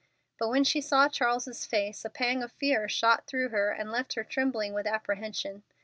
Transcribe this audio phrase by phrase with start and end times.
[0.39, 4.13] But when she saw Charles's face a pang of fear shot through her and left
[4.13, 5.61] her trembling with apprehension.